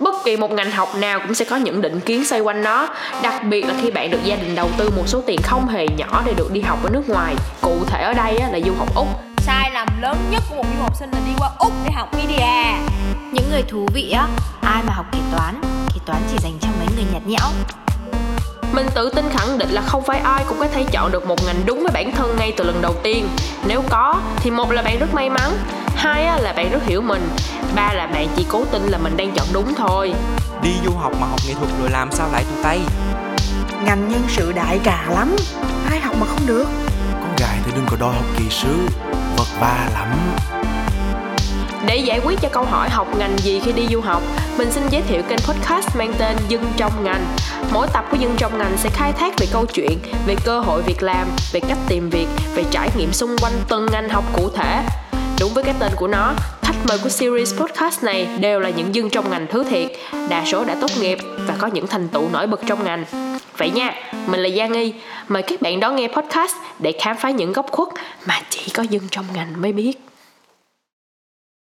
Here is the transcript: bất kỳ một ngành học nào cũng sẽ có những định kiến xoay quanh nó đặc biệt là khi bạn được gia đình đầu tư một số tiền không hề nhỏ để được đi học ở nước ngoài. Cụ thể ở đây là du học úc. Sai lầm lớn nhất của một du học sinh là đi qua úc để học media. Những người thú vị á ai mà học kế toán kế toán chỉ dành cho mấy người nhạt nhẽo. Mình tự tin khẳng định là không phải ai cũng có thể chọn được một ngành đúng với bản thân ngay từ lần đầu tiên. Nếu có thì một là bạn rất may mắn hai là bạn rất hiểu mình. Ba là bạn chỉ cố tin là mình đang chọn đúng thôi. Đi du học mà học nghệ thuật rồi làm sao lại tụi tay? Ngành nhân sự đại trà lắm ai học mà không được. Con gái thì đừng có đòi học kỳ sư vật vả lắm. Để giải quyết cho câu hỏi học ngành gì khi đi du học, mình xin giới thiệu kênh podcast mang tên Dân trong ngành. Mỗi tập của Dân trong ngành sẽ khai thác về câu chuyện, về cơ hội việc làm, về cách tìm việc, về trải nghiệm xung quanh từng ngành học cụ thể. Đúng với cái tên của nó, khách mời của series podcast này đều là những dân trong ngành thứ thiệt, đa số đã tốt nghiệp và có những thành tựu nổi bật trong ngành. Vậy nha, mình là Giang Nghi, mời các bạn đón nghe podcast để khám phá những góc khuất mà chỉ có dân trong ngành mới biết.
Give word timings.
bất 0.00 0.14
kỳ 0.24 0.36
một 0.36 0.50
ngành 0.50 0.70
học 0.70 0.88
nào 0.98 1.20
cũng 1.20 1.34
sẽ 1.34 1.44
có 1.44 1.56
những 1.56 1.80
định 1.80 2.00
kiến 2.00 2.24
xoay 2.24 2.40
quanh 2.40 2.62
nó 2.62 2.88
đặc 3.22 3.42
biệt 3.44 3.66
là 3.66 3.74
khi 3.82 3.90
bạn 3.90 4.10
được 4.10 4.18
gia 4.24 4.36
đình 4.36 4.54
đầu 4.54 4.68
tư 4.76 4.90
một 4.96 5.02
số 5.06 5.22
tiền 5.26 5.40
không 5.42 5.68
hề 5.68 5.86
nhỏ 5.96 6.22
để 6.26 6.32
được 6.36 6.52
đi 6.52 6.60
học 6.60 6.78
ở 6.84 6.90
nước 6.90 7.08
ngoài. 7.08 7.34
Cụ 7.60 7.76
thể 7.86 8.02
ở 8.02 8.12
đây 8.12 8.40
là 8.52 8.60
du 8.66 8.72
học 8.78 8.88
úc. 8.94 9.06
Sai 9.38 9.70
lầm 9.74 9.88
lớn 10.00 10.16
nhất 10.30 10.42
của 10.50 10.56
một 10.56 10.64
du 10.76 10.82
học 10.82 10.96
sinh 10.96 11.10
là 11.10 11.18
đi 11.26 11.32
qua 11.38 11.50
úc 11.58 11.72
để 11.84 11.92
học 11.92 12.08
media. 12.16 12.78
Những 13.32 13.50
người 13.50 13.62
thú 13.68 13.88
vị 13.94 14.10
á 14.10 14.28
ai 14.60 14.82
mà 14.86 14.92
học 14.94 15.06
kế 15.12 15.18
toán 15.32 15.60
kế 15.94 16.00
toán 16.06 16.18
chỉ 16.30 16.36
dành 16.42 16.58
cho 16.60 16.68
mấy 16.78 16.88
người 16.96 17.04
nhạt 17.12 17.22
nhẽo. 17.26 17.50
Mình 18.72 18.86
tự 18.94 19.10
tin 19.10 19.24
khẳng 19.30 19.58
định 19.58 19.70
là 19.70 19.82
không 19.86 20.02
phải 20.02 20.18
ai 20.18 20.44
cũng 20.48 20.58
có 20.58 20.66
thể 20.68 20.84
chọn 20.92 21.12
được 21.12 21.26
một 21.26 21.46
ngành 21.46 21.62
đúng 21.66 21.82
với 21.82 21.90
bản 21.94 22.12
thân 22.12 22.36
ngay 22.38 22.52
từ 22.56 22.64
lần 22.64 22.82
đầu 22.82 22.94
tiên. 23.02 23.28
Nếu 23.66 23.82
có 23.90 24.20
thì 24.36 24.50
một 24.50 24.72
là 24.72 24.82
bạn 24.82 24.98
rất 24.98 25.14
may 25.14 25.30
mắn 25.30 25.52
hai 26.06 26.42
là 26.42 26.52
bạn 26.52 26.70
rất 26.70 26.82
hiểu 26.86 27.02
mình. 27.02 27.28
Ba 27.74 27.92
là 27.92 28.06
bạn 28.06 28.28
chỉ 28.36 28.46
cố 28.48 28.64
tin 28.64 28.82
là 28.82 28.98
mình 28.98 29.16
đang 29.16 29.32
chọn 29.32 29.46
đúng 29.52 29.74
thôi. 29.74 30.12
Đi 30.62 30.70
du 30.84 30.92
học 30.92 31.12
mà 31.20 31.26
học 31.26 31.40
nghệ 31.46 31.54
thuật 31.54 31.70
rồi 31.80 31.90
làm 31.90 32.12
sao 32.12 32.28
lại 32.32 32.44
tụi 32.44 32.62
tay? 32.64 32.80
Ngành 33.84 34.08
nhân 34.08 34.22
sự 34.28 34.52
đại 34.52 34.80
trà 34.84 35.04
lắm 35.10 35.36
ai 35.90 36.00
học 36.00 36.16
mà 36.20 36.26
không 36.26 36.46
được. 36.46 36.66
Con 37.12 37.36
gái 37.38 37.58
thì 37.64 37.72
đừng 37.74 37.86
có 37.90 37.96
đòi 38.00 38.14
học 38.14 38.24
kỳ 38.38 38.44
sư 38.50 38.88
vật 39.36 39.46
vả 39.60 39.88
lắm. 39.94 40.08
Để 41.86 41.96
giải 41.96 42.20
quyết 42.24 42.40
cho 42.42 42.48
câu 42.48 42.64
hỏi 42.64 42.88
học 42.90 43.06
ngành 43.18 43.38
gì 43.38 43.60
khi 43.60 43.72
đi 43.72 43.86
du 43.92 44.00
học, 44.00 44.22
mình 44.58 44.72
xin 44.72 44.88
giới 44.90 45.02
thiệu 45.02 45.22
kênh 45.22 45.38
podcast 45.38 45.96
mang 45.96 46.12
tên 46.18 46.36
Dân 46.48 46.72
trong 46.76 47.04
ngành. 47.04 47.26
Mỗi 47.72 47.86
tập 47.92 48.04
của 48.10 48.16
Dân 48.16 48.34
trong 48.38 48.58
ngành 48.58 48.76
sẽ 48.76 48.90
khai 48.90 49.12
thác 49.12 49.34
về 49.38 49.46
câu 49.52 49.66
chuyện, 49.66 49.98
về 50.26 50.36
cơ 50.44 50.60
hội 50.60 50.82
việc 50.82 51.02
làm, 51.02 51.26
về 51.52 51.60
cách 51.60 51.78
tìm 51.88 52.10
việc, 52.10 52.26
về 52.54 52.64
trải 52.70 52.90
nghiệm 52.96 53.12
xung 53.12 53.36
quanh 53.42 53.52
từng 53.68 53.86
ngành 53.92 54.08
học 54.08 54.24
cụ 54.32 54.50
thể. 54.56 54.82
Đúng 55.40 55.54
với 55.54 55.64
cái 55.64 55.74
tên 55.78 55.92
của 55.96 56.08
nó, 56.08 56.34
khách 56.62 56.76
mời 56.88 56.98
của 57.02 57.08
series 57.08 57.54
podcast 57.54 58.04
này 58.04 58.28
đều 58.40 58.60
là 58.60 58.70
những 58.70 58.94
dân 58.94 59.10
trong 59.10 59.30
ngành 59.30 59.46
thứ 59.50 59.64
thiệt, 59.64 59.92
đa 60.28 60.44
số 60.44 60.64
đã 60.64 60.76
tốt 60.80 60.90
nghiệp 61.00 61.18
và 61.46 61.54
có 61.58 61.66
những 61.66 61.86
thành 61.86 62.08
tựu 62.08 62.28
nổi 62.32 62.46
bật 62.46 62.60
trong 62.66 62.84
ngành. 62.84 63.04
Vậy 63.56 63.70
nha, 63.70 63.94
mình 64.26 64.40
là 64.40 64.48
Giang 64.56 64.72
Nghi, 64.72 64.94
mời 65.28 65.42
các 65.42 65.62
bạn 65.62 65.80
đón 65.80 65.96
nghe 65.96 66.08
podcast 66.08 66.56
để 66.78 66.92
khám 67.00 67.16
phá 67.16 67.30
những 67.30 67.52
góc 67.52 67.66
khuất 67.70 67.88
mà 68.26 68.40
chỉ 68.50 68.70
có 68.74 68.82
dân 68.90 69.02
trong 69.10 69.24
ngành 69.34 69.62
mới 69.62 69.72
biết. 69.72 69.94